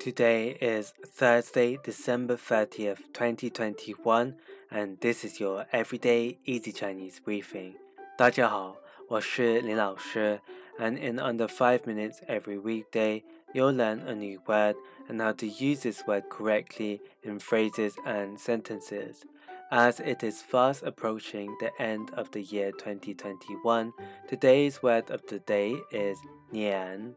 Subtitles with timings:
[0.00, 4.35] Today is Thursday, December 30th, 2021,
[4.71, 7.75] and this is your everyday easy Chinese briefing.
[8.17, 8.77] 大家好，
[9.07, 10.41] 我是林老师,
[10.79, 13.23] and in under 5 minutes every weekday,
[13.53, 14.75] you'll learn a new word
[15.07, 19.23] and how to use this word correctly in phrases and sentences.
[19.69, 23.93] As it is fast approaching the end of the year 2021,
[24.27, 26.17] today's word of the day is
[26.51, 27.13] nian.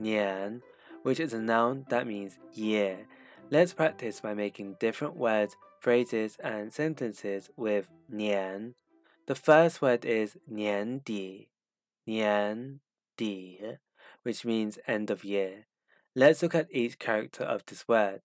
[0.00, 0.62] Nian
[1.03, 3.07] which is a noun that means year.
[3.51, 8.73] Let's practice by making different words, phrases, and sentences with 年.
[9.27, 11.49] The first word is 年底,
[12.07, 12.79] 年
[13.17, 13.77] 底,
[14.23, 15.67] which means end of year.
[16.15, 18.21] Let's look at each character of this word.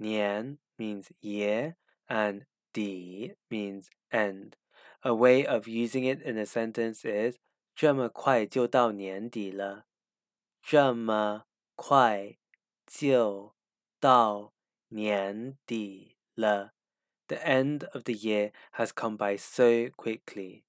[0.00, 1.76] 年 means year
[2.08, 4.56] and 底 means end.
[5.02, 7.38] A way of using it in a sentence is
[7.76, 9.84] 这么快就到年底了。
[10.62, 11.44] 这么
[11.78, 12.36] 快
[12.86, 13.54] 就
[14.00, 14.52] 到
[14.88, 16.74] 年底了。
[17.26, 20.64] The end of the year has come by so quickly.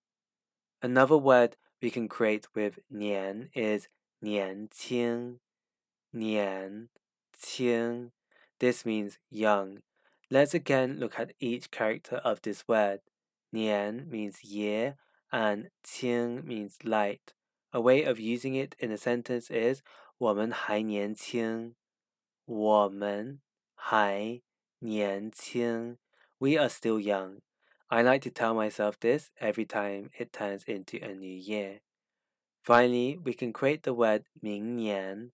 [0.81, 3.87] Another word we can create with 年 is
[4.21, 5.39] 年轻,
[6.11, 6.89] 年
[7.37, 8.11] 轻.
[8.59, 9.81] This means young.
[10.29, 13.01] Let's again look at each character of this word.
[13.51, 14.95] 年 means year
[15.31, 17.33] and 轻 means light.
[17.73, 19.81] A way of using it in a sentence is
[20.19, 21.75] 我们还年轻，
[22.45, 23.41] 我们
[23.73, 24.41] 还
[24.79, 25.97] 年轻。
[26.37, 27.41] We are still young.
[27.87, 31.81] I like to tell myself this every time it turns into a new year.
[32.63, 35.31] Finally, we can create the word 明年,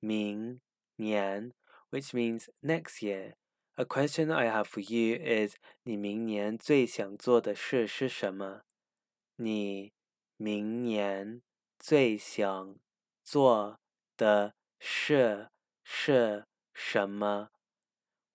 [0.00, 0.60] 明
[0.96, 1.52] 年,
[1.90, 3.34] which means next year.
[3.76, 8.62] A question I have for you is 你明年最想做的事是什么？
[9.36, 9.92] 你
[10.36, 11.42] 明年
[11.78, 12.76] 最想
[13.22, 13.80] 做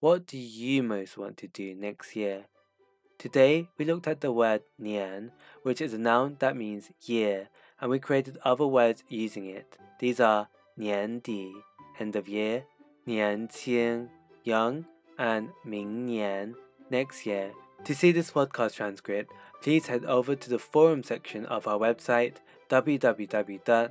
[0.01, 2.47] what do you most want to do next year?
[3.19, 5.31] Today, we looked at the word nian,
[5.63, 7.49] which is a noun that means year,
[7.81, 9.79] and we created other words using it.
[9.99, 10.49] These are
[10.79, 11.53] nian di,
[11.99, 12.65] end of year,
[13.07, 14.09] nian qing,
[14.45, 14.87] young,
[15.19, 16.55] and ming nian,
[16.91, 17.53] next year.
[17.85, 19.33] To see this podcast transcript,
[19.63, 22.37] please head over to the forum section of our website,
[22.71, 23.91] www